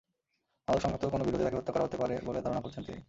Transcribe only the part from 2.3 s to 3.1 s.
ধারণা করছেন তিনি।